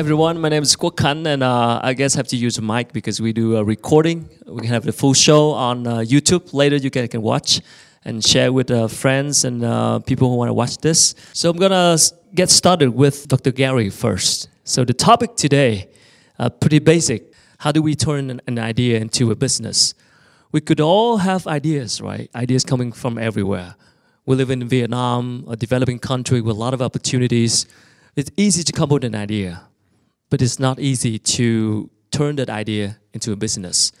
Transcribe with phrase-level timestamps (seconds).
[0.00, 2.62] Everyone, my name is Kwok Khan, and uh, I guess I have to use a
[2.62, 4.30] mic because we do a recording.
[4.46, 6.54] We can have the full show on uh, YouTube.
[6.54, 7.60] Later, you can, can watch
[8.06, 11.14] and share with uh, friends and uh, people who want to watch this.
[11.34, 11.98] So I'm gonna
[12.34, 13.52] get started with Dr.
[13.52, 14.48] Gary first.
[14.64, 15.90] So the topic today,
[16.38, 17.34] uh, pretty basic.
[17.58, 19.92] How do we turn an, an idea into a business?
[20.50, 22.30] We could all have ideas, right?
[22.34, 23.74] Ideas coming from everywhere.
[24.24, 27.66] We live in Vietnam, a developing country with a lot of opportunities.
[28.16, 29.66] It's easy to come up with an idea
[30.30, 33.92] but it's not easy to turn that idea into a business.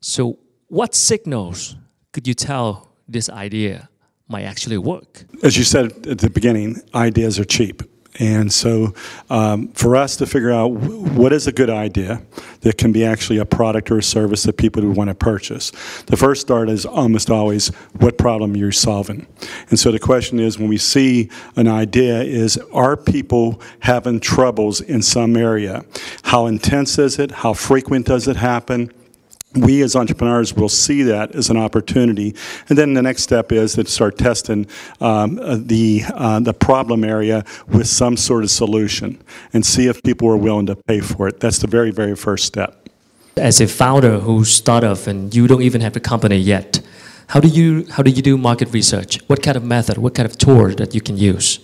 [0.00, 0.38] So,
[0.68, 1.76] what signals
[2.12, 3.88] could you tell this idea
[4.28, 5.24] might actually work?
[5.42, 7.82] As you said at the beginning, ideas are cheap.
[8.20, 8.94] And so,
[9.28, 12.22] um, for us to figure out what is a good idea
[12.60, 15.72] that can be actually a product or a service that people would want to purchase,
[16.06, 19.26] the first start is almost always what problem you're solving.
[19.68, 24.80] And so, the question is when we see an idea, is are people having troubles
[24.80, 25.84] in some area?
[26.22, 27.32] How intense is it?
[27.32, 28.92] How frequent does it happen?
[29.54, 32.34] We as entrepreneurs will see that as an opportunity.
[32.68, 34.66] And then the next step is to start testing
[35.00, 40.02] um, uh, the, uh, the problem area with some sort of solution and see if
[40.02, 41.40] people are willing to pay for it.
[41.40, 42.88] That's the very, very first step.
[43.36, 46.80] As a founder who start off and you don't even have a company yet,
[47.28, 49.18] how do you how do you do market research?
[49.28, 49.98] What kind of method?
[49.98, 51.58] What kind of tool that you can use?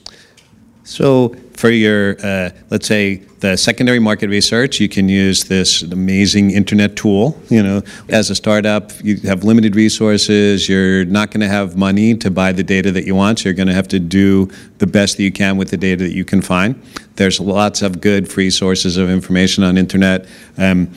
[0.84, 6.50] So for your, uh, let's say, the secondary market research, you can use this amazing
[6.50, 7.38] internet tool.
[7.48, 10.68] You know, as a startup, you have limited resources.
[10.68, 13.40] You're not going to have money to buy the data that you want.
[13.40, 16.04] So you're going to have to do the best that you can with the data
[16.04, 16.80] that you can find.
[17.16, 20.26] There's lots of good free sources of information on internet.
[20.56, 20.90] Um,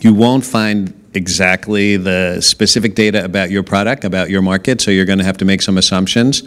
[0.00, 5.04] you won't find exactly the specific data about your product, about your market, so you're
[5.04, 6.42] going to have to make some assumptions.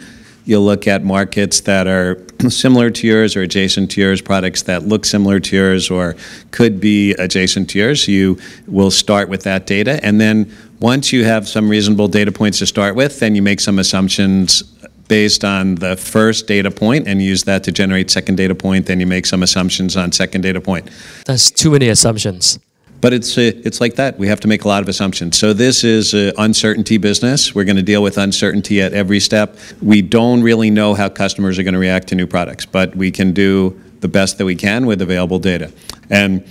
[0.46, 4.82] You'll look at markets that are similar to yours or adjacent to yours, products that
[4.82, 6.16] look similar to yours or
[6.50, 8.06] could be adjacent to yours.
[8.06, 10.04] You will start with that data.
[10.04, 13.60] And then once you have some reasonable data points to start with, then you make
[13.60, 14.62] some assumptions
[15.08, 18.86] based on the first data point and use that to generate second data point.
[18.86, 20.88] Then you make some assumptions on second data point.
[21.26, 22.58] That's too many assumptions.
[23.00, 24.18] But it's uh, it's like that.
[24.18, 25.38] We have to make a lot of assumptions.
[25.38, 27.54] So this is an uncertainty business.
[27.54, 29.56] We're going to deal with uncertainty at every step.
[29.82, 33.10] We don't really know how customers are going to react to new products, but we
[33.10, 35.72] can do the best that we can with available data
[36.10, 36.44] and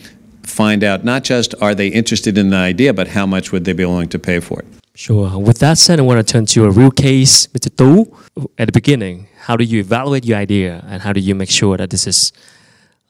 [0.44, 3.74] find out not just are they interested in the idea, but how much would they
[3.74, 4.66] be willing to pay for it.
[4.96, 5.40] Sure.
[5.40, 7.76] With that said, I want to turn to a real case, Mr.
[7.76, 8.46] Tu.
[8.60, 11.78] At the beginning, how do you evaluate your idea, and how do you make sure
[11.78, 12.32] that this is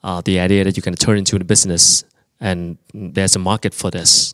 [0.03, 2.03] uh, the idea that you can turn into a business,
[2.43, 4.33] and there's a market for this?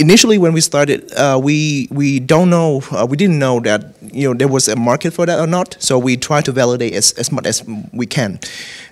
[0.00, 4.26] initially when we started uh, we we don't know uh, we didn't know that you
[4.26, 5.76] know there was a market for that or not.
[5.78, 7.62] So we try to validate as, as much as
[7.92, 8.40] we can.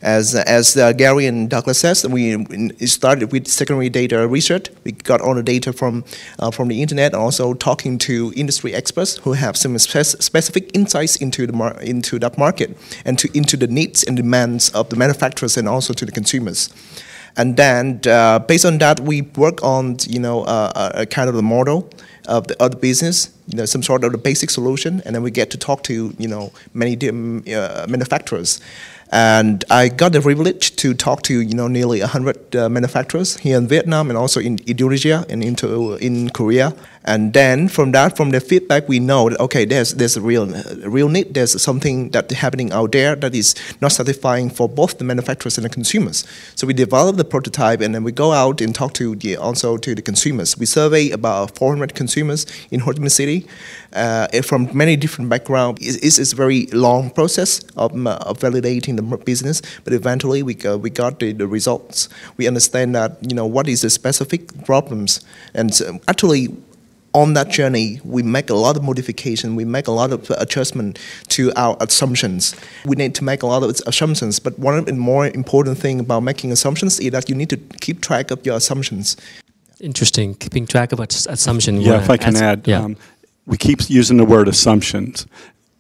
[0.03, 2.45] As as uh, Gary and Douglas says we
[2.87, 4.69] started with secondary data research.
[4.85, 6.05] We got all the data from
[6.39, 10.71] uh, from the internet and also talking to industry experts who have some spec- specific
[10.75, 14.91] insights into the mar- into that market and to into the needs and demands of
[14.91, 16.69] the manufacturers and also to the consumers
[17.39, 21.35] and then uh, based on that we work on you know uh, a kind of
[21.35, 21.89] the model
[22.27, 25.31] of the other business you know some sort of the basic solution and then we
[25.31, 28.61] get to talk to you know many uh, manufacturers
[29.11, 33.57] and I got the privilege to talk to you know nearly 100 uh, manufacturers here
[33.57, 36.75] in Vietnam and also in Indonesia and into in Korea.
[37.05, 40.47] And then from that from the feedback we know that okay there's there's a real
[40.85, 41.33] real need.
[41.33, 45.65] There's something that happening out there that is not satisfying for both the manufacturers and
[45.65, 46.25] the consumers.
[46.55, 49.79] So we develop the prototype and then we go out and talk to the also
[49.79, 50.59] to the consumers.
[50.59, 53.47] We survey about 400 consumers in Ho Chi Minh City
[53.95, 58.98] uh, from many different backgrounds it's, it's a very long process of, uh, of validating
[58.99, 63.35] the business but eventually we got, we got the, the results we understand that you
[63.35, 65.25] know what is the specific problems
[65.55, 66.49] and so actually
[67.15, 70.99] on that journey, we make a lot of modification, we make a lot of adjustment
[71.29, 72.55] to our assumptions.
[72.85, 76.01] We need to make a lot of assumptions, but one of the more important thing
[76.01, 79.17] about making assumptions is that you need to keep track of your assumptions.
[79.81, 81.81] Interesting, keeping track of ass- assumption.
[81.81, 82.83] Yeah, if I can ask- add, yeah.
[82.83, 82.97] um,
[83.47, 85.27] we keep using the word assumptions.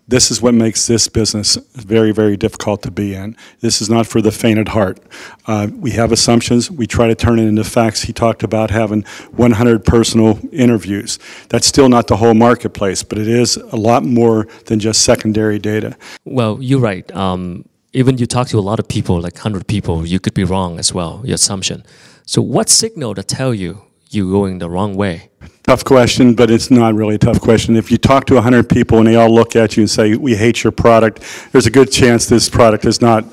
[0.09, 3.37] This is what makes this business very, very difficult to be in.
[3.61, 4.99] This is not for the faint at heart.
[5.47, 6.71] Uh, we have assumptions.
[6.71, 8.03] We try to turn it into facts.
[8.03, 9.03] He talked about having
[9.33, 11.19] 100 personal interviews.
[11.51, 15.59] That's still not the whole marketplace, but it is a lot more than just secondary
[15.59, 15.95] data.
[16.25, 17.15] Well, you're right.
[17.15, 20.45] Um, even you talk to a lot of people, like 100 people, you could be
[20.45, 21.85] wrong as well, your assumption.
[22.25, 25.31] So, what signal to tell you you're going the wrong way?
[25.65, 27.77] Tough question, but it's not really a tough question.
[27.77, 30.35] If you talk to 100 people and they all look at you and say, We
[30.35, 31.23] hate your product,
[31.53, 33.25] there's a good chance this product is not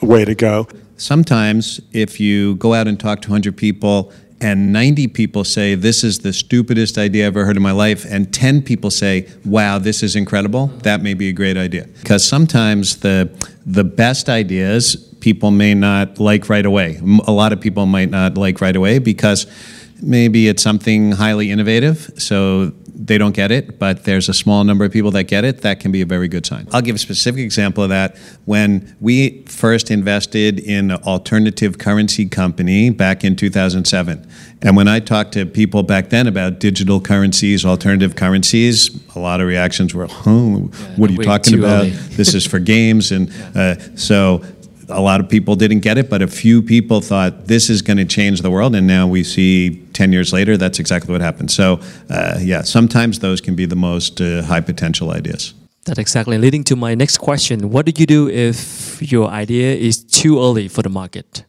[0.00, 0.68] a way to go.
[0.96, 6.02] sometimes if you go out and talk to 100 people and 90 people say this
[6.02, 9.78] is the stupidest idea I've ever heard in my life, and 10 people say, wow,
[9.78, 11.86] this is incredible, that may be a great idea.
[12.00, 13.30] Because sometimes the,
[13.64, 17.00] the best ideas people may not like right away.
[17.28, 19.46] A lot of people might not like right away because
[20.02, 24.84] maybe it's something highly innovative, so they don't get it, but there's a small number
[24.84, 26.68] of people that get it, that can be a very good sign.
[26.72, 28.16] I'll give a specific example of that.
[28.44, 34.26] When we first invested in an alternative currency company back in 2007,
[34.62, 39.40] and when I talked to people back then about digital currencies, alternative currencies, a lot
[39.40, 41.86] of reactions were, "Oh, what are you talking about?
[42.10, 44.44] this is for games." And uh, so
[44.92, 47.96] a lot of people didn't get it, but a few people thought this is going
[47.96, 51.50] to change the world, and now we see 10 years later that's exactly what happened.
[51.50, 51.80] So,
[52.10, 55.54] uh, yeah, sometimes those can be the most uh, high potential ideas.
[55.84, 57.70] That's exactly leading to my next question.
[57.70, 61.44] What do you do if your idea is too early for the market?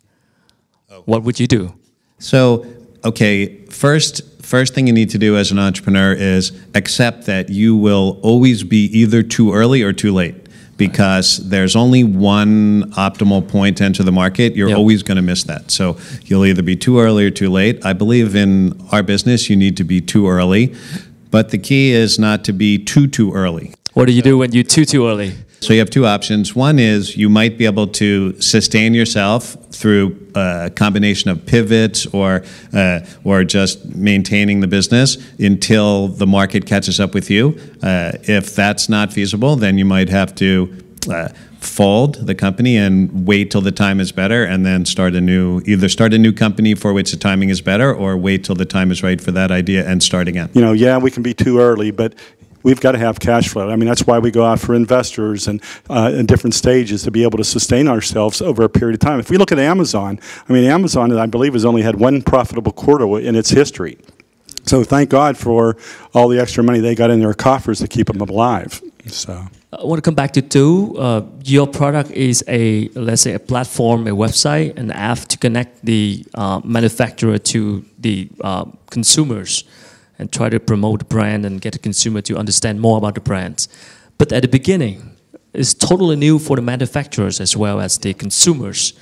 [1.06, 1.74] What would you do?
[2.20, 2.66] So,
[3.04, 7.76] okay, first, first thing you need to do as an entrepreneur is accept that you
[7.76, 10.43] will always be either too early or too late
[10.78, 14.56] because there's only one optimal point to enter the market.
[14.56, 14.78] You're yep.
[14.78, 15.72] always going to miss that.
[15.72, 17.86] So you'll either be too early or too late.
[17.86, 20.76] I believe in our business, you need to be too early,
[21.32, 23.74] but the key is not to be too, too early.
[23.94, 25.34] What do you do when you're too, too early?
[25.64, 26.54] So you have two options.
[26.54, 32.44] One is you might be able to sustain yourself through a combination of pivots or
[32.74, 37.58] uh, or just maintaining the business until the market catches up with you.
[37.82, 40.78] Uh, if that's not feasible, then you might have to.
[41.10, 41.30] Uh,
[41.60, 45.62] fold the company and wait till the time is better and then start a new
[45.66, 48.66] either start a new company for which the timing is better or wait till the
[48.66, 51.34] time is right for that idea and start again you know yeah we can be
[51.34, 52.14] too early but
[52.64, 53.70] we've got to have cash flow.
[53.70, 57.12] I mean, that's why we go out for investors and uh, in different stages to
[57.12, 59.20] be able to sustain ourselves over a period of time.
[59.20, 62.72] If we look at Amazon, I mean, Amazon, I believe, has only had one profitable
[62.72, 63.98] quarter in its history.
[64.66, 65.76] So thank God for
[66.14, 68.82] all the extra money they got in their coffers to keep them alive.
[69.08, 69.46] So.
[69.74, 70.96] I want to come back to Tu.
[70.98, 75.84] Uh, your product is a let's say a platform, a website, an app to connect
[75.84, 79.64] the uh, manufacturer to the uh, consumers
[80.20, 83.22] and try to promote the brand and get the consumer to understand more about the
[83.22, 83.68] brands.
[84.18, 85.18] But at the beginning,
[85.54, 88.94] it's totally new for the manufacturers as well as the consumers.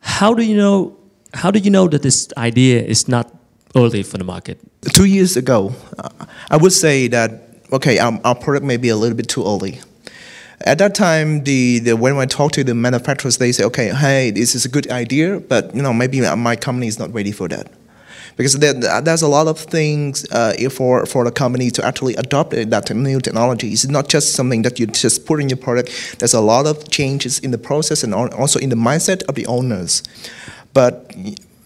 [0.00, 0.96] How do you know?
[1.34, 3.34] How do you know that this idea is not
[3.74, 4.58] early for the market?
[4.94, 6.08] Two years ago, uh,
[6.50, 9.80] I would say that okay, um, our product may be a little bit too early.
[10.62, 14.30] At that time, the, the when I talk to the manufacturers, they say, okay, hey,
[14.30, 17.48] this is a good idea, but you know maybe my company is not ready for
[17.48, 17.70] that
[18.36, 22.50] because there, there's a lot of things uh, for for the company to actually adopt
[22.50, 23.68] that new technology.
[23.68, 26.18] It's not just something that you just put in your product.
[26.18, 29.46] There's a lot of changes in the process and also in the mindset of the
[29.46, 30.02] owners.
[30.72, 31.14] But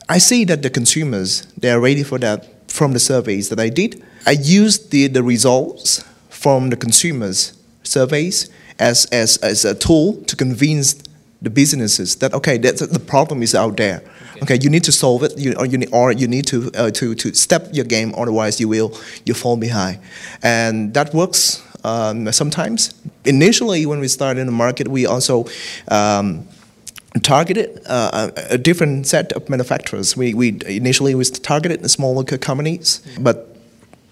[0.09, 3.69] I see that the consumers they are ready for that from the surveys that I
[3.69, 4.03] did.
[4.27, 7.53] I used the, the results from the consumers
[7.83, 11.03] surveys as, as, as a tool to convince
[11.43, 14.03] the businesses that okay that the problem is out there
[14.43, 16.91] Okay, you need to solve it, you, or you need, or you need to uh,
[16.93, 18.15] to to step your game.
[18.17, 19.99] Otherwise, you will you fall behind,
[20.43, 22.95] and that works um, sometimes.
[23.25, 25.45] Initially, when we started in the market, we also
[25.89, 26.47] um,
[27.23, 30.17] targeted uh, a different set of manufacturers.
[30.17, 33.57] We, we initially was targeted the smaller companies, but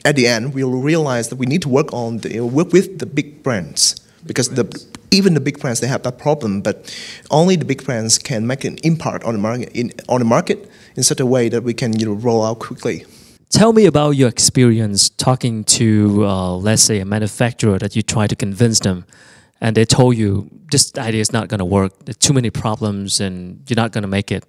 [0.04, 3.06] at the end we realized that we need to work on the, work with the
[3.06, 4.64] big brands because the
[5.10, 6.94] even the big brands they have that problem, but
[7.30, 10.70] only the big brands can make an impact on the market in, on the market
[10.96, 13.04] in such a way that we can you know roll out quickly.
[13.50, 18.26] Tell me about your experience talking to, uh, let's say, a manufacturer that you try
[18.26, 19.06] to convince them,
[19.60, 21.92] and they told you this idea is not going to work.
[22.04, 24.44] There's too many problems, and you're not going to make it.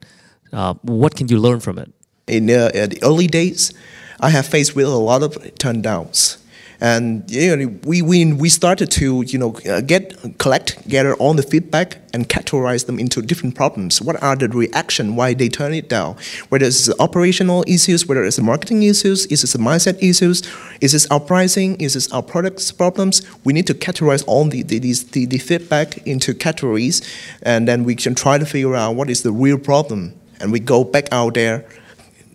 [0.52, 1.94] Uh, what can you learn from it?
[2.28, 3.74] In uh, the early days,
[4.20, 6.38] I have faced with a lot of turn downs
[6.82, 11.34] and you know, we, we, we started to you know, uh, get, collect, gather all
[11.34, 14.02] the feedback and categorize them into different problems.
[14.02, 16.16] What are the reaction, why they turn it down?
[16.48, 20.42] Whether it's operational issues, whether it's marketing issues, is it mindset issues,
[20.80, 23.22] is it our pricing, is it our products problems?
[23.44, 27.02] We need to categorize all the, the, the, the feedback into categories
[27.42, 30.14] and then we can try to figure out what is the real problem.
[30.40, 31.66] And we go back out there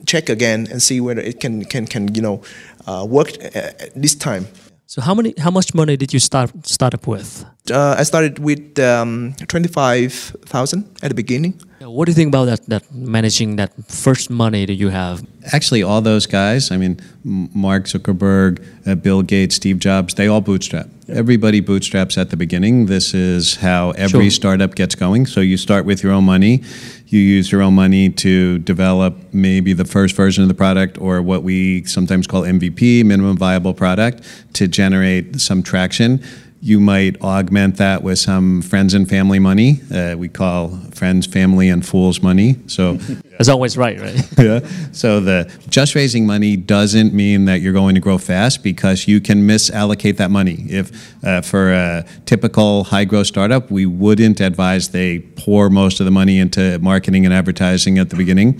[0.06, 2.42] check again and see whether it can can can you know
[2.86, 4.46] uh, work uh, this time.
[4.86, 7.44] So how many how much money did you start start up with?
[7.70, 11.58] Uh, I started with um, 25,000 at the beginning.
[11.80, 12.66] What do you think about that?
[12.66, 15.26] That managing that first money that you have.
[15.52, 16.70] Actually, all those guys.
[16.70, 20.14] I mean, Mark Zuckerberg, uh, Bill Gates, Steve Jobs.
[20.14, 20.88] They all bootstrap.
[21.08, 22.86] Everybody bootstraps at the beginning.
[22.86, 24.30] This is how every Sure.
[24.30, 25.24] startup gets going.
[25.26, 26.62] So you start with your own money.
[27.08, 31.20] You use your own money to develop maybe the first version of the product or
[31.22, 34.22] what we sometimes call MVP, minimum viable product,
[34.54, 36.20] to generate some traction.
[36.64, 39.82] You might augment that with some friends and family money.
[39.94, 42.56] Uh, we call friends, family, and fools money.
[42.68, 42.94] So
[43.36, 44.26] That's always right, right?
[44.38, 44.60] yeah.
[44.92, 49.20] So the just raising money doesn't mean that you're going to grow fast because you
[49.20, 50.64] can misallocate that money.
[50.70, 56.06] If uh, for a typical high growth startup, we wouldn't advise they pour most of
[56.06, 58.58] the money into marketing and advertising at the beginning.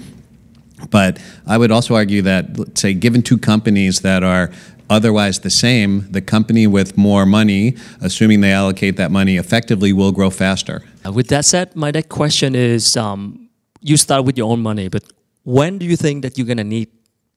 [0.91, 4.51] But I would also argue that, let's say, given two companies that are
[4.91, 10.13] otherwise the same, the company with more money, assuming they allocate that money effectively, will
[10.13, 10.83] grow faster.
[11.07, 13.49] Uh, With that said, my next question is: um,
[13.81, 15.03] You start with your own money, but
[15.45, 16.89] when do you think that you're gonna need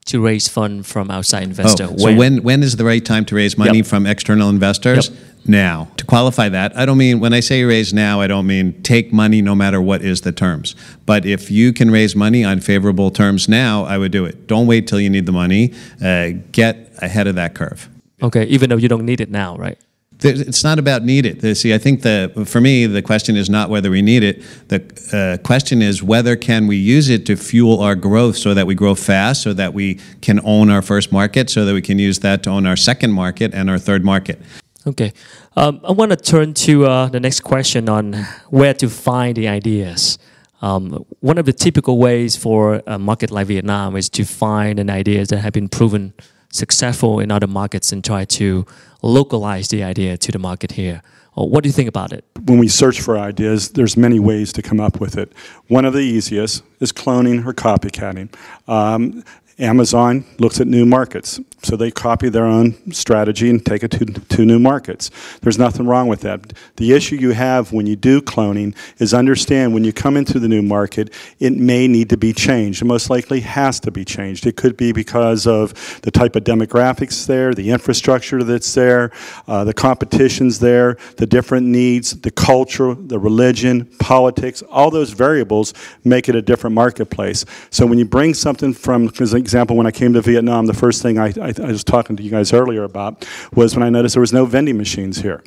[0.06, 1.88] to raise fund from outside investor?
[1.92, 3.86] Oh, so when when is the right time to raise money Yep.
[3.88, 5.10] from external investors?
[5.10, 5.18] Yep.
[5.50, 5.88] Now.
[5.96, 9.14] To qualify that, I don't mean when I say raise now, I don't mean take
[9.14, 10.76] money no matter what is the terms.
[11.06, 14.46] But if you can raise money on favorable terms now, I would do it.
[14.48, 15.74] Don't wait till you need the money.
[16.04, 17.90] Uh, get ahead of that curve.
[18.22, 19.78] Okay, even though you don't need it now, right?
[20.24, 21.56] It's not about need it.
[21.56, 24.42] See, I think the for me the question is not whether we need it.
[24.70, 24.82] The
[25.14, 28.74] uh, question is whether can we use it to fuel our growth so that we
[28.74, 32.20] grow fast, so that we can own our first market, so that we can use
[32.20, 34.42] that to own our second market and our third market.
[34.88, 35.14] Okay.
[35.56, 38.14] Um, I want to turn to uh, the next question on
[38.50, 40.18] where to find the ideas.
[40.62, 44.90] Um, one of the typical ways for a market like Vietnam is to find an
[44.90, 46.14] ideas that have been proven
[46.52, 48.66] successful in other markets and try to
[49.02, 51.02] localize the idea to the market here.
[51.36, 52.26] Or what do you think about it?
[52.48, 55.34] when we search for ideas, there's many ways to come up with it.
[55.68, 58.34] One of the easiest is cloning or copycatting.
[58.68, 59.24] Um,
[59.60, 64.06] Amazon looks at new markets, so they copy their own strategy and take it to,
[64.06, 65.10] to new markets.
[65.42, 66.54] There's nothing wrong with that.
[66.76, 70.48] The issue you have when you do cloning is understand when you come into the
[70.48, 72.84] new market, it may need to be changed.
[72.84, 74.46] It most likely has to be changed.
[74.46, 79.12] It could be because of the type of demographics there, the infrastructure that's there,
[79.48, 85.74] uh, the competition's there, the different needs, the culture, the religion, politics, all those variables
[86.04, 87.44] make it a different marketplace.
[87.72, 91.02] So when you bring something from, an example, when I came to Vietnam, the first
[91.02, 94.16] thing I, I, I was talking to you guys earlier about was when I noticed
[94.16, 95.42] there was no vending machines here.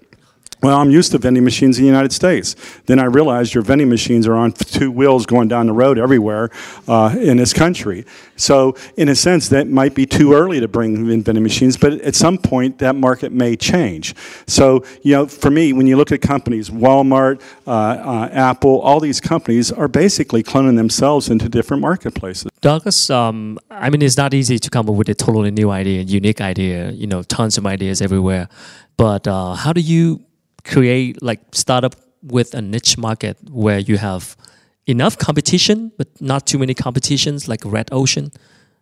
[0.63, 2.55] Well, I'm used to vending machines in the United States.
[2.85, 6.51] Then I realized your vending machines are on two wheels going down the road everywhere
[6.87, 8.05] uh, in this country.
[8.37, 11.95] So, in a sense, that might be too early to bring in vending machines, but
[12.03, 14.15] at some point that market may change.
[14.47, 19.01] So, you know, for me, when you look at companies, Walmart, uh, uh, Apple, all
[19.01, 22.51] these companies are basically cloning themselves into different marketplaces.
[22.61, 26.03] Douglas, um, I mean, it's not easy to come up with a totally new idea,
[26.03, 26.91] unique idea.
[26.91, 28.49] You know, tons of ideas everywhere.
[28.97, 30.21] But uh, how do you
[30.65, 34.37] create like startup with a niche market where you have
[34.87, 38.33] enough competition but not too many competitions like red ocean?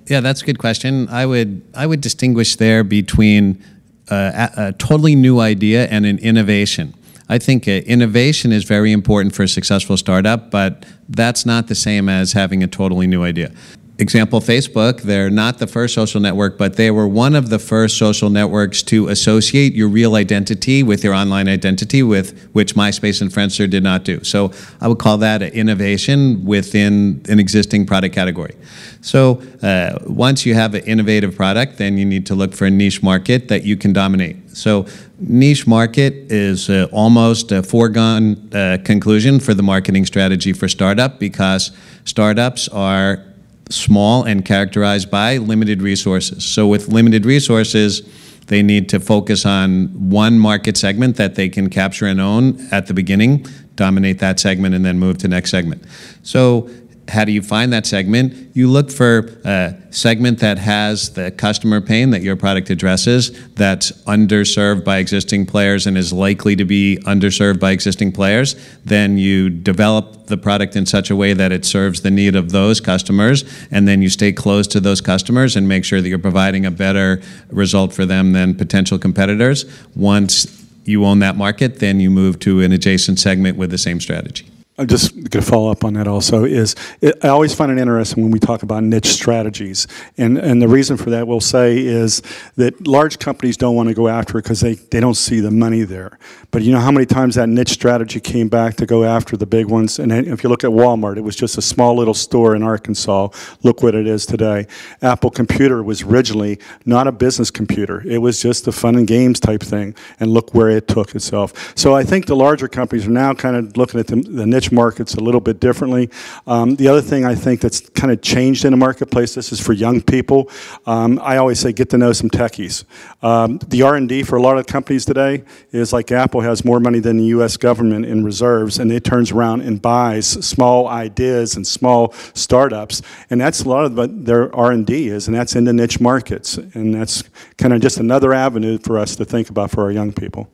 [0.06, 1.08] Yeah, that's a good question.
[1.08, 3.62] I would I would distinguish there between
[4.10, 6.94] uh, a, a totally new idea and an innovation.
[7.28, 11.74] I think uh, innovation is very important for a successful startup, but that's not the
[11.74, 13.52] same as having a totally new idea.
[14.00, 17.98] Example Facebook, they're not the first social network, but they were one of the first
[17.98, 23.28] social networks to associate your real identity with your online identity, with which MySpace and
[23.28, 24.22] Friendster did not do.
[24.22, 28.54] So I would call that an innovation within an existing product category.
[29.00, 32.70] So uh, once you have an innovative product, then you need to look for a
[32.70, 34.56] niche market that you can dominate.
[34.56, 34.86] So
[35.18, 41.18] niche market is uh, almost a foregone uh, conclusion for the marketing strategy for startup
[41.18, 41.72] because
[42.04, 43.24] startups are
[43.70, 46.44] small and characterized by limited resources.
[46.44, 48.02] So with limited resources,
[48.46, 52.86] they need to focus on one market segment that they can capture and own at
[52.86, 53.46] the beginning,
[53.76, 55.84] dominate that segment, and then move to next segment.
[56.22, 56.70] So
[57.08, 58.54] how do you find that segment?
[58.54, 63.92] You look for a segment that has the customer pain that your product addresses, that's
[64.02, 68.56] underserved by existing players and is likely to be underserved by existing players.
[68.84, 72.52] Then you develop the product in such a way that it serves the need of
[72.52, 76.18] those customers, and then you stay close to those customers and make sure that you're
[76.18, 79.64] providing a better result for them than potential competitors.
[79.96, 84.00] Once you own that market, then you move to an adjacent segment with the same
[84.00, 84.46] strategy.
[84.78, 87.78] I'm just going to follow up on that also is it, I always find it
[87.78, 89.88] interesting when we talk about niche strategies.
[90.16, 92.22] And, and the reason for that we'll say is
[92.54, 95.50] that large companies don't want to go after it because they, they don't see the
[95.50, 96.16] money there.
[96.52, 99.46] But you know how many times that niche strategy came back to go after the
[99.46, 99.98] big ones?
[99.98, 103.30] And if you look at Walmart, it was just a small little store in Arkansas.
[103.64, 104.68] Look what it is today.
[105.02, 108.00] Apple Computer was originally not a business computer.
[108.06, 109.96] It was just a fun and games type thing.
[110.20, 111.76] And look where it took itself.
[111.76, 114.67] So I think the larger companies are now kind of looking at the, the niche
[114.72, 116.10] markets a little bit differently.
[116.46, 119.60] Um, the other thing I think that's kind of changed in the marketplace, this is
[119.60, 120.50] for young people.
[120.86, 122.84] Um, I always say get to know some techies.
[123.22, 127.00] Um, the R&D for a lot of companies today is like Apple has more money
[127.00, 127.56] than the U.S.
[127.56, 133.40] government in reserves, and it turns around and buys small ideas and small startups, and
[133.40, 136.94] that's a lot of what their R&D is, and that's in the niche markets, and
[136.94, 137.24] that's
[137.56, 140.48] kind of just another avenue for us to think about for our young people.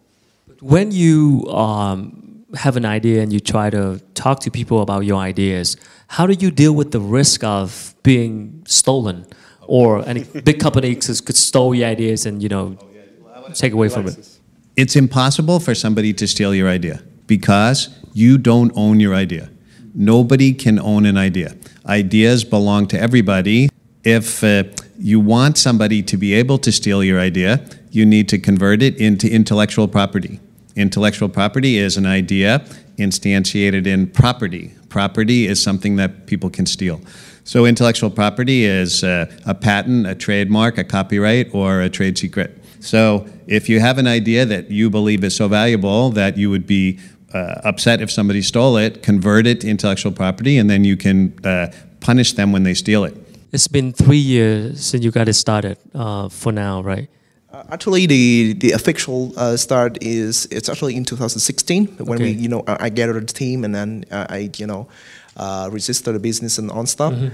[0.60, 5.18] When you um, have an idea and you try to talk to people about your
[5.18, 5.76] ideas,
[6.08, 9.26] how do you deal with the risk of being stolen
[9.66, 12.76] or any big company could steal your ideas and you know
[13.54, 14.38] take away from it?
[14.76, 19.50] It's impossible for somebody to steal your idea because you don't own your idea.
[19.94, 21.56] Nobody can own an idea.
[21.86, 23.70] Ideas belong to everybody.
[24.02, 24.64] If uh,
[24.98, 28.96] you want somebody to be able to steal your idea, you need to convert it
[28.96, 30.40] into intellectual property.
[30.76, 32.64] Intellectual property is an idea
[32.98, 34.72] instantiated in property.
[34.88, 37.00] Property is something that people can steal.
[37.44, 42.58] So, intellectual property is uh, a patent, a trademark, a copyright, or a trade secret.
[42.80, 46.66] So, if you have an idea that you believe is so valuable that you would
[46.66, 46.98] be
[47.34, 51.34] uh, upset if somebody stole it, convert it to intellectual property, and then you can
[51.44, 53.14] uh, punish them when they steal it.
[53.52, 57.08] It's been three years since you got it started uh, for now, right?
[57.54, 62.24] Uh, actually, the the official uh, start is it's actually in 2016 when Okay.
[62.24, 64.88] we you know I, I gathered the team and then uh, I you know
[65.36, 67.12] uh, registered the business and OnStar.
[67.12, 67.28] Mm-hmm.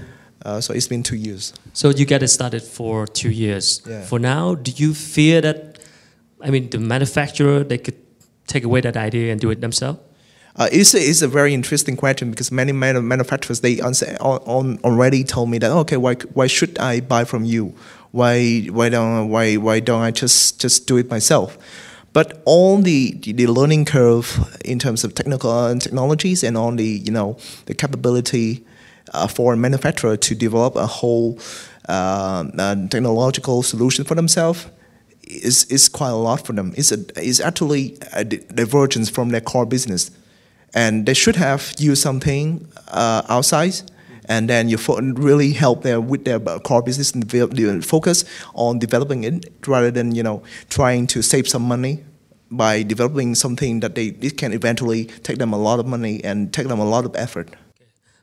[0.45, 1.53] Uh, so it's been two years.
[1.73, 3.81] So you get it started for two years.
[3.87, 4.03] Yeah.
[4.05, 5.79] For now, do you fear that?
[6.45, 7.97] I mean, the manufacturer they could
[8.45, 9.99] take away that idea and do it themselves.
[10.55, 14.39] Uh, it's, a, it's a very interesting question because many manu- manufacturers they answer, on,
[14.45, 17.73] on, already told me that okay why, why should I buy from you
[18.11, 21.57] why why don't why why don't I just just do it myself
[22.13, 26.85] but all the the learning curve in terms of technical uh, technologies and on the
[27.05, 28.65] you know the capability
[29.13, 31.39] uh, for a manufacturer to develop a whole
[31.87, 32.43] uh,
[32.89, 34.67] technological solution for themselves
[35.23, 36.73] is is quite a lot for them.
[36.75, 40.11] It's a it's actually a divergence from their core business,
[40.73, 43.81] and they should have used something uh, outside,
[44.31, 44.77] and then you
[45.27, 48.23] really help them with their uh, core business and de- focus
[48.55, 51.93] on developing it rather than you know trying to save some money
[52.49, 56.53] by developing something that they it can eventually take them a lot of money and
[56.53, 57.47] take them a lot of effort.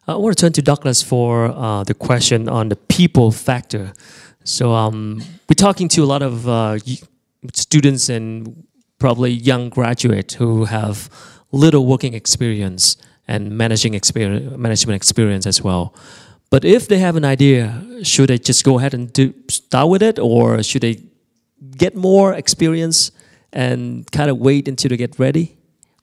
[0.06, 3.92] I want to turn to Douglas for uh, the question on the people factor.
[4.44, 6.78] So um, we're talking to a lot of uh,
[7.52, 8.64] students and
[8.98, 11.10] probably young graduates who have
[11.52, 12.96] little working experience
[13.28, 15.94] and managing experience, management experience as well.
[16.50, 20.02] But if they have an idea, should they just go ahead and do, start with
[20.02, 21.02] it, or should they
[21.76, 23.12] get more experience
[23.52, 25.56] and kind of wait until they get ready?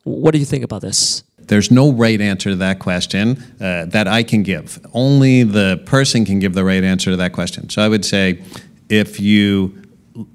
[0.03, 1.23] What do you think about this?
[1.39, 4.79] There's no right answer to that question uh, that I can give.
[4.93, 7.69] Only the person can give the right answer to that question.
[7.69, 8.41] So I would say
[8.89, 9.81] if you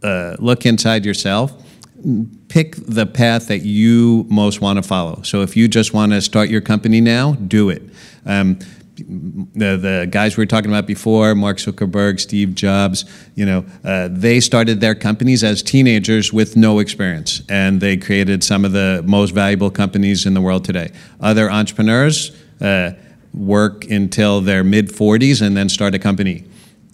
[0.02, 1.52] uh, look inside yourself,
[2.48, 5.22] pick the path that you most want to follow.
[5.22, 7.82] So if you just want to start your company now, do it.
[8.26, 8.58] Um,
[8.96, 14.08] the, the guys we were talking about before, Mark Zuckerberg, Steve Jobs, you know, uh,
[14.10, 19.02] they started their companies as teenagers with no experience, and they created some of the
[19.06, 20.92] most valuable companies in the world today.
[21.20, 22.92] Other entrepreneurs uh,
[23.32, 26.44] work until their mid 40s and then start a company.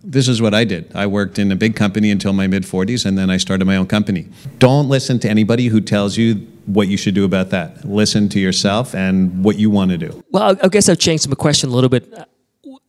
[0.09, 0.93] This is what I did.
[0.95, 3.77] I worked in a big company until my mid 40s, and then I started my
[3.77, 4.29] own company.
[4.61, 7.85] Don't listen to anybody who tells you what you should do about that.
[7.85, 10.23] Listen to yourself and what you want to do.
[10.31, 12.05] Well, I- guess I've changed my question a little bit.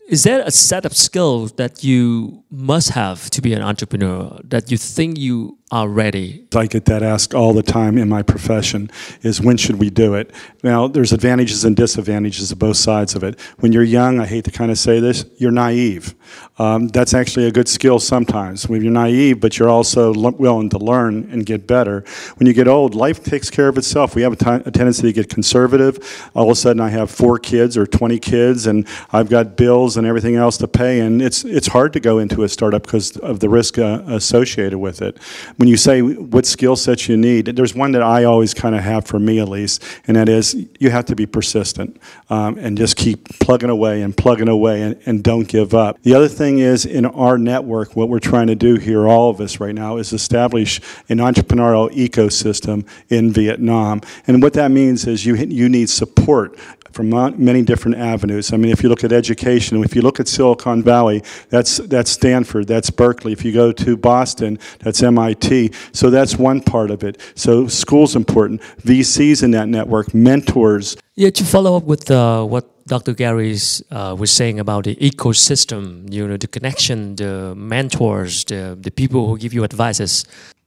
[0.08, 4.71] Is there a set of skills that you must have to be an entrepreneur that
[4.71, 6.45] you think you are ready?
[6.56, 8.89] I get that asked all the time in my profession
[9.21, 10.34] is when should we do it?
[10.63, 13.39] Now, there's advantages and disadvantages of both sides of it.
[13.60, 16.15] When you're young, I hate to kind of say this, you're naive.
[16.58, 18.67] Um, that's actually a good skill sometimes.
[18.67, 22.03] When you're naive, but you're also willing to learn and get better.
[22.38, 24.15] When you get old, life takes care of itself.
[24.15, 26.30] We have a a tendency to get conservative.
[26.34, 29.97] All of a sudden, I have four kids or 20 kids, and I've got bills
[29.97, 33.17] and everything else to pay, and it's it's hard to go into a startup because
[33.17, 35.19] of the risk uh, associated with it.
[35.58, 38.84] When you say what skill sets you need, there's one that I always kind of
[38.84, 42.78] have for me at least, and that is you have to be persistent um, and
[42.78, 46.02] just keep plugging away and plugging away and, and don't give up.
[46.04, 49.41] The other thing is in our network, what we're trying to do here, all of
[49.41, 54.02] us right now, is establish an entrepreneurial ecosystem in Vietnam.
[54.28, 56.58] And what that means is you, you need support
[56.91, 57.10] from
[57.43, 58.54] many different avenues.
[58.54, 62.12] I mean, if you look at education, if you look at Silicon Valley, that's, that's
[62.12, 63.32] Stanford, that's Berkeley.
[63.34, 65.71] If you go to Boston, that's MIT.
[65.91, 67.21] So that's one part of it.
[67.36, 68.62] So school's important.
[68.84, 70.97] VCs in that network, mentors.
[71.15, 73.13] Yeah, to follow up with uh, what Dr.
[73.13, 73.56] Gary
[73.91, 79.28] uh, was saying about the ecosystem, you know, the connection, the mentors, the, the people
[79.28, 80.26] who give you advices.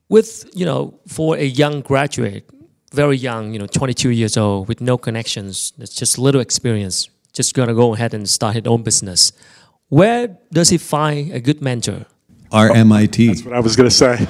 [0.09, 2.45] With, you know, for a young graduate,
[2.93, 7.55] very young, you know, 22 years old, with no connections, that's just little experience, just
[7.55, 9.33] gonna go ahead and start his own business.
[9.89, 12.07] Where does he find a good mentor?
[12.51, 13.27] RMIT.
[13.29, 14.27] That's what I was gonna say.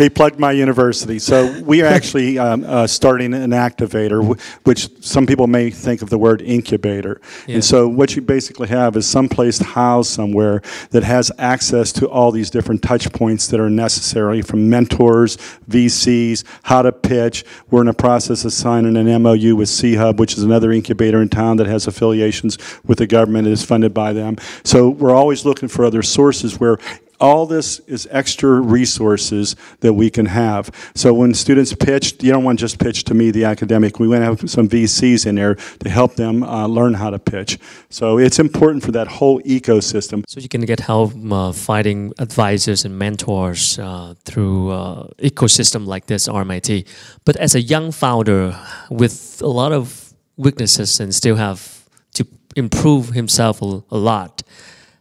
[0.00, 1.18] He plugged my university.
[1.18, 6.08] So we are actually um, uh, starting an activator, which some people may think of
[6.08, 7.20] the word incubator.
[7.46, 7.56] Yeah.
[7.56, 12.08] And so what you basically have is some place housed somewhere that has access to
[12.08, 15.36] all these different touch points that are necessary from mentors,
[15.68, 17.44] VCs, how to pitch.
[17.70, 21.28] We're in the process of signing an MOU with C-Hub, which is another incubator in
[21.28, 24.36] town that has affiliations with the government and is funded by them.
[24.64, 26.78] So we're always looking for other sources where
[27.20, 30.70] all this is extra resources that we can have.
[30.94, 34.00] So when students pitch, you don't want to just pitch to me, the academic.
[34.00, 37.18] We want to have some VCs in there to help them uh, learn how to
[37.18, 37.58] pitch.
[37.90, 40.24] So it's important for that whole ecosystem.
[40.26, 46.06] So you can get help uh, finding advisors and mentors uh, through uh, ecosystem like
[46.06, 46.86] this, RMIT.
[47.24, 48.58] But as a young founder
[48.90, 54.42] with a lot of weaknesses and still have to improve himself a, a lot,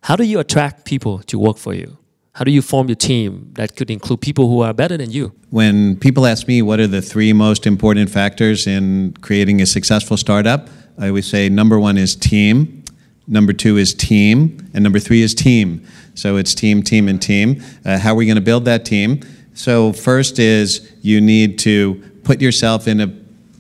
[0.02, 1.99] how do you attract people to work for you?
[2.40, 5.34] How do you form your team that could include people who are better than you?
[5.50, 10.16] When people ask me what are the three most important factors in creating a successful
[10.16, 12.86] startup, I always say number one is team,
[13.28, 15.86] number two is team, and number three is team.
[16.16, 17.62] So it's team, team, and team.
[17.84, 19.20] Uh, how are we going to build that team?
[19.54, 23.14] So, first is you need to put yourself in a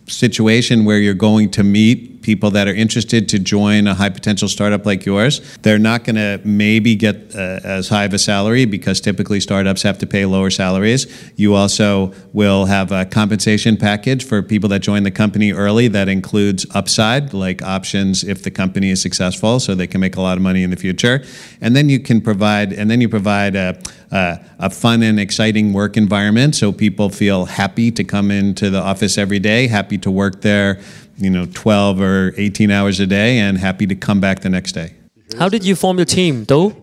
[0.08, 4.48] situation where you're going to meet people that are interested to join a high potential
[4.48, 5.42] startup like yours.
[5.63, 9.82] They're not going to maybe get uh, as high of a salary because typically startups
[9.82, 11.08] have to pay lower salaries.
[11.38, 16.08] You also will have a compensation package for people that join the company early that
[16.08, 20.38] includes upside, like options if the company is successful, so they can make a lot
[20.38, 21.24] of money in the future.
[21.62, 25.74] And then you can provide, and then you provide a, a, a fun and exciting
[25.74, 30.12] work environment so people feel happy to come into the office every day, happy to
[30.12, 30.80] work there
[31.19, 34.71] you know, 12 or 18 hours a day and happy to come back the next
[34.71, 34.93] day.
[35.38, 36.75] How did you form your team, though?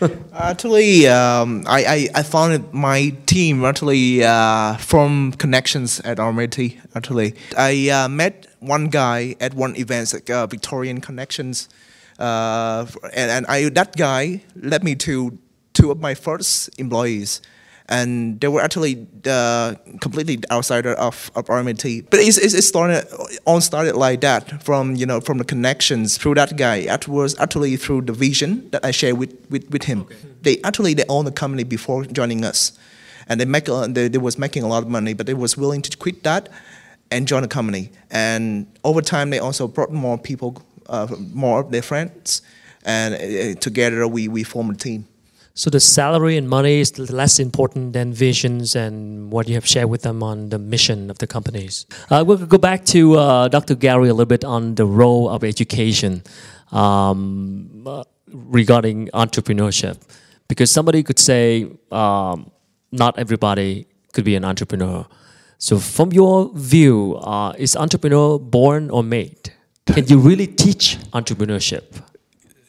[0.34, 6.78] actually, um, I, I, I founded my team actually uh, from connections at RMIT.
[6.94, 11.68] Actually, I uh, met one guy at one event, like uh, Victorian Connections,
[12.18, 15.38] uh, and, and I, that guy led me to
[15.72, 17.40] two of my first employees
[17.88, 22.06] and they were actually uh, completely outsider of, of RMIT.
[22.10, 23.06] But it's, it's, it started
[23.44, 26.84] all started like that from you know from the connections through that guy.
[26.84, 30.02] Afterwards, actually through the vision that I shared with, with, with him.
[30.02, 30.16] Okay.
[30.42, 32.72] They actually they owned the company before joining us,
[33.28, 35.82] and they make they, they was making a lot of money, but they was willing
[35.82, 36.48] to quit that
[37.10, 37.90] and join the company.
[38.10, 42.42] And over time, they also brought more people, uh, more of their friends,
[42.84, 45.06] and uh, together we we formed a team.
[45.54, 49.90] So the salary and money is less important than visions and what you have shared
[49.90, 51.84] with them on the mission of the companies.
[52.10, 53.74] Uh, we'll go back to uh, Dr.
[53.74, 56.22] Gary a little bit on the role of education
[56.70, 60.00] um, uh, regarding entrepreneurship,
[60.48, 62.50] because somebody could say um,
[62.90, 65.06] not everybody could be an entrepreneur.
[65.58, 69.52] So, from your view, uh, is entrepreneur born or made?
[69.86, 72.02] Can you really teach entrepreneurship?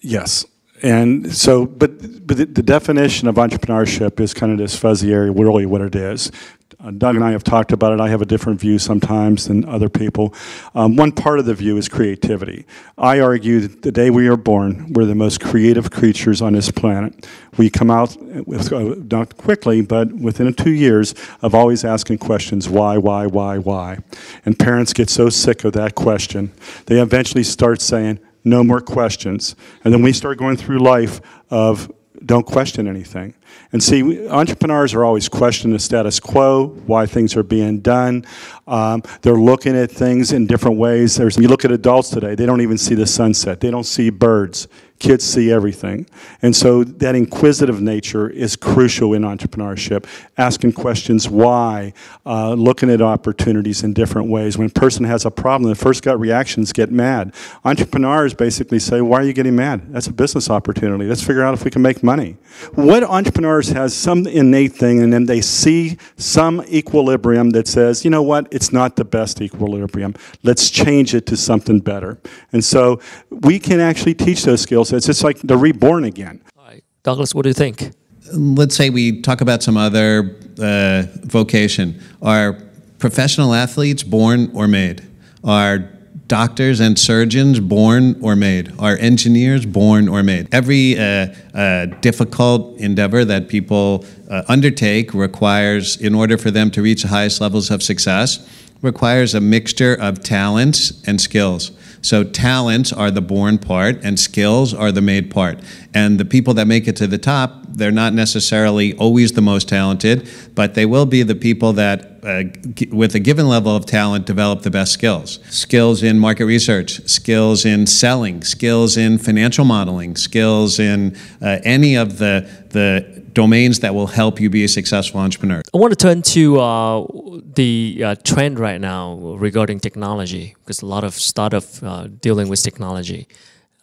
[0.01, 0.45] Yes,
[0.83, 5.31] and so, but, but the, the, definition of entrepreneurship is kind of this fuzzy area,
[5.31, 6.29] really what it is.
[6.77, 8.01] Uh, Doug and I have talked about it.
[8.01, 10.35] I have a different view sometimes than other people.
[10.75, 12.65] Um, one part of the view is creativity.
[12.97, 16.69] I argue that the day we are born, we're the most creative creatures on this
[16.69, 17.27] planet.
[17.55, 22.67] We come out, with, uh, not quickly, but within two years, of always asking questions
[22.67, 23.99] why, why, why, why.
[24.45, 26.51] And parents get so sick of that question,
[26.87, 29.55] they eventually start saying, no more questions.
[29.83, 31.91] And then we start going through life of
[32.25, 33.33] don't question anything.
[33.71, 38.25] And see, entrepreneurs are always questioning the status quo, why things are being done.
[38.67, 41.15] Um, they're looking at things in different ways.
[41.15, 44.09] There's, you look at adults today, they don't even see the sunset, they don't see
[44.09, 44.67] birds.
[45.03, 46.07] Kids see everything.
[46.41, 50.05] And so that inquisitive nature is crucial in entrepreneurship,
[50.37, 51.91] asking questions why,
[52.25, 54.57] uh, looking at opportunities in different ways.
[54.57, 57.33] When a person has a problem, the first gut reactions get mad.
[57.65, 59.91] Entrepreneurs basically say, Why are you getting mad?
[59.91, 61.05] That's a business opportunity.
[61.05, 62.37] Let's figure out if we can make money.
[62.75, 63.03] What
[63.43, 68.21] entrepreneurs has some innate thing, and then they see some equilibrium that says, you know
[68.23, 70.15] what, it's not the best equilibrium.
[70.43, 72.17] Let's change it to something better.
[72.51, 74.93] And so we can actually teach those skills.
[74.93, 76.41] It's just like they're reborn again.
[76.57, 76.83] All right.
[77.03, 77.91] Douglas, what do you think?
[78.31, 81.99] let's say we talk about some other uh, vocation.
[82.21, 82.57] Are
[82.97, 85.05] professional athletes born or made?
[85.43, 85.89] Are
[86.33, 88.73] doctors and surgeons born or made?
[88.79, 90.51] Are engineers born or made?
[90.51, 96.81] Every uh, uh, difficult endeavor that people uh, undertake requires, in order for them to
[96.81, 98.49] reach the highest levels of success,
[98.81, 101.71] requires a mixture of talents and skills.
[102.01, 105.59] So talents are the born part, and skills are the made part.
[105.93, 109.69] And the people that make it to the top, they're not necessarily always the most
[109.69, 112.43] talented, but they will be the people that, uh,
[112.91, 115.39] with a given level of talent, develop the best skills.
[115.49, 121.95] Skills in market research, skills in selling, skills in financial modeling, skills in uh, any
[121.95, 125.61] of the the domains that will help you be a successful entrepreneur.
[125.73, 127.07] I want to turn to uh,
[127.55, 132.61] the uh, trend right now regarding technology because a lot of startup uh, dealing with
[132.61, 133.27] technology.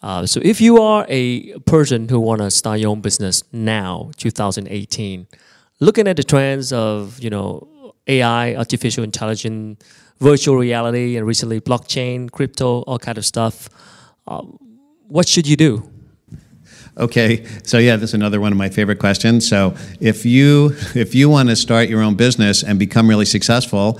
[0.01, 4.11] Uh, so if you are a person who want to start your own business now,
[4.17, 5.27] 2018,
[5.79, 7.67] looking at the trends of you know
[8.07, 9.83] AI, artificial intelligence,
[10.19, 13.69] virtual reality, and recently blockchain, crypto, all kind of stuff,
[14.27, 14.41] uh,
[15.07, 15.89] what should you do?
[16.97, 19.47] Okay, so yeah, this is another one of my favorite questions.
[19.47, 23.99] So if you if you want to start your own business and become really successful,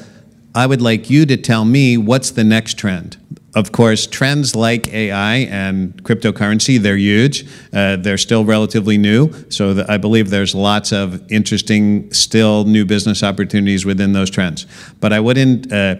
[0.53, 3.17] I would like you to tell me what's the next trend.
[3.53, 7.45] Of course, trends like AI and cryptocurrency, they're huge.
[7.73, 9.33] Uh, they're still relatively new.
[9.49, 14.65] So th- I believe there's lots of interesting, still new business opportunities within those trends.
[15.01, 15.97] But I wouldn't uh,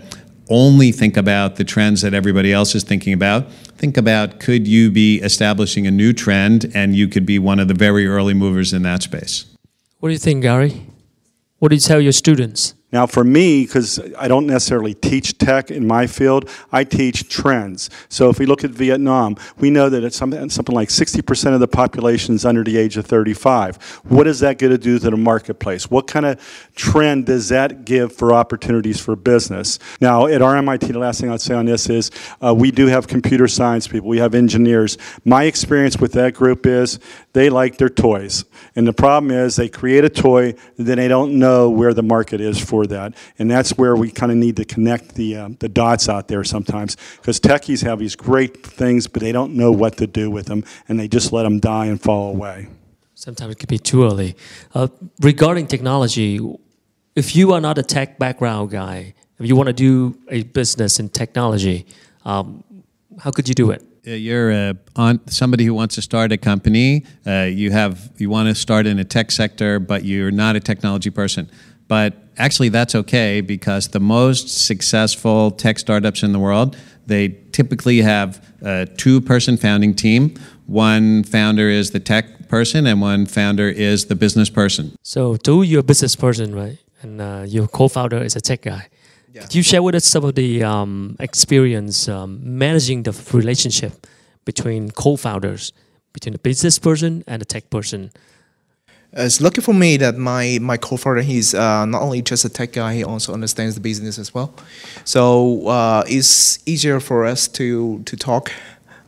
[0.50, 3.52] only think about the trends that everybody else is thinking about.
[3.52, 7.68] Think about could you be establishing a new trend and you could be one of
[7.68, 9.46] the very early movers in that space.
[10.00, 10.88] What do you think, Gary?
[11.60, 12.76] What do you tell your students?
[12.92, 17.90] Now, for me, because I don't necessarily teach tech in my field, I teach trends.
[18.10, 20.42] So if we look at Vietnam, we know that it's something,
[20.76, 23.78] like 60% of the population is under the age of 35.
[24.04, 25.90] What is that going to do to the marketplace?
[25.90, 29.80] What kind of trend does that give for opportunities for business?
[30.02, 33.08] Now, at RMIT, the last thing I'd say on this is uh, we do have
[33.08, 34.98] computer science people, we have engineers.
[35.24, 37.00] My experience with that group is
[37.34, 38.46] they like their toys.
[38.76, 42.42] And the problem is they create a toy, then they don't know where the market
[42.42, 43.16] is for that.
[43.40, 46.44] And that's where we kind of need to connect the, uh, the dots out there
[46.44, 46.98] sometimes.
[47.18, 50.64] Because techies have these great things, but they don't know what to do with them,
[50.88, 52.68] and they just let them die and fall away.
[53.14, 54.36] Sometimes it could be too early.
[54.74, 54.88] Uh,
[55.22, 56.40] regarding technology,
[57.16, 61.00] if you are not a tech background guy, if you want to do a business
[61.00, 61.86] in technology,
[62.26, 62.64] um,
[63.20, 63.84] how could you do it?
[64.06, 67.06] Uh, You're on somebody who wants to start a company.
[67.26, 70.60] Uh, you have you want to start in a tech sector, but you're not a
[70.60, 71.50] technology person.
[71.88, 78.02] But actually, that's okay because the most successful tech startups in the world they typically
[78.02, 80.34] have a two-person founding team.
[80.68, 84.96] One founder is the tech person, and one founder is the business person.
[85.04, 86.78] So, do you're a business person, right?
[87.02, 88.88] And uh, your co-founder is a tech guy.
[89.34, 94.08] Could you share with us some of the um, experience um, managing the relationship
[94.46, 95.72] between co-founders,
[96.14, 98.12] between the business person and the tech person?
[99.14, 102.72] It's lucky for me that my, my co-founder, he's uh, not only just a tech
[102.72, 104.54] guy, he also understands the business as well.
[105.04, 108.52] So uh, it's easier for us to, to talk.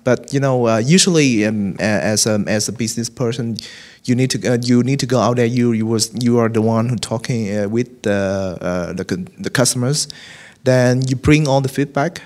[0.03, 3.57] But you know, uh, usually um, as a, as a business person,
[4.05, 5.45] you need to uh, you need to go out there.
[5.45, 9.03] You you was you are the one who talking uh, with the, uh, the
[9.39, 10.07] the customers.
[10.63, 12.21] Then you bring all the feedback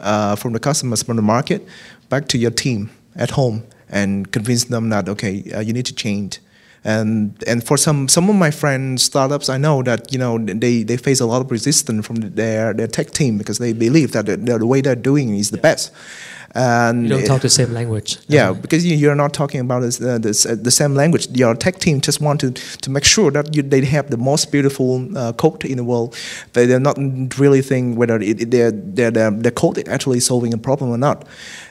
[0.00, 1.66] uh, from the customers from the market
[2.08, 5.94] back to your team at home and convince them that okay, uh, you need to
[5.94, 6.40] change
[6.84, 10.82] and and for some some of my friends startups i know that you know they,
[10.82, 14.26] they face a lot of resistance from their their tech team because they believe that
[14.26, 15.92] the, the way they're doing is the best
[16.54, 18.18] And You don't talk the same language.
[18.28, 21.28] yeah, because you, you're not talking about this, uh, this, uh, the same language.
[21.30, 24.52] Your tech team just want to, to make sure that you, they have the most
[24.52, 26.14] beautiful uh, code in the world.
[26.52, 26.98] They, they're not
[27.38, 30.90] really thinking whether it, it, their, their, their, their code is actually solving a problem
[30.90, 31.26] or not.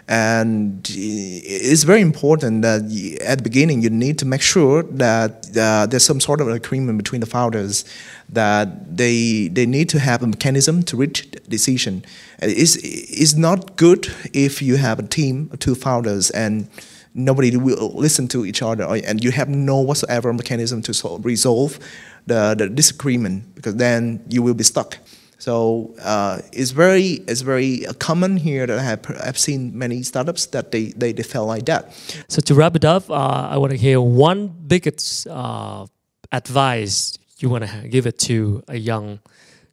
[0.07, 2.81] And it's very important that
[3.21, 6.97] at the beginning you need to make sure that uh, there's some sort of agreement
[6.97, 7.85] between the founders
[8.29, 12.03] that they they need to have a mechanism to reach decision.
[12.39, 16.67] It's, it's not good if you have a team of two founders and
[17.13, 21.77] nobody will listen to each other and you have no whatsoever mechanism to solve, resolve
[22.25, 24.97] the, the disagreement because then you will be stuck.
[25.41, 30.03] So uh, it's very it's very uh, common here that I have I've seen many
[30.03, 31.91] startups that they, they, they felt like that.
[32.27, 35.87] So to wrap it up, uh, I want to hear one biggest uh,
[36.31, 39.19] advice you want to give it to a young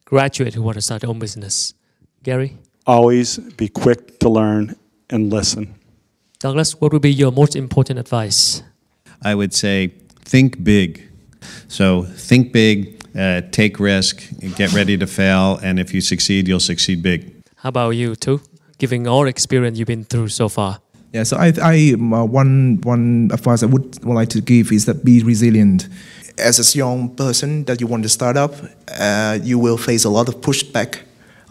[0.05, 1.75] graduate who want to start their own business.
[2.23, 4.75] Gary, Always be quick to learn
[5.11, 5.75] and listen.
[6.39, 8.63] Douglas, what would be your most important advice?
[9.21, 9.93] I would say
[10.25, 11.07] think big.
[11.67, 14.23] So think big, uh, take risk,
[14.55, 17.33] get ready to fail, and if you succeed, you'll succeed big.
[17.57, 18.41] How about you Tu?
[18.77, 20.79] Giving all experience you've been through so far.
[21.11, 24.85] Yeah, so I, I uh, one one advice I would, would like to give is
[24.85, 25.87] that be resilient.
[26.37, 28.53] As a young person that you want to start up,
[28.87, 30.99] uh, you will face a lot of pushback.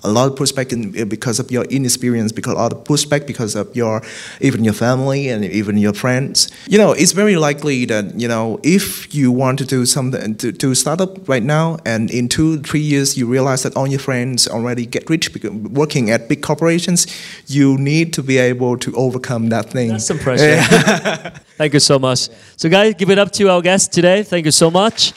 [0.04, 3.54] A lot of pushback eh, because of your inexperience, because a lot of pushback because
[3.54, 4.02] of your
[4.40, 6.50] even your family and even your friends.
[6.68, 10.52] You know, it's very likely that you know if you want to do something to,
[10.52, 13.98] to start up right now, and in two three years you realize that all your
[13.98, 17.06] friends already get rich because working at big corporations,
[17.46, 19.90] you need to be able to overcome that thing.
[19.90, 20.60] That's some pressure.
[21.56, 22.28] Thank you so much.
[22.56, 24.22] So, guys, give it up to our guest today.
[24.22, 25.12] Thank you so much.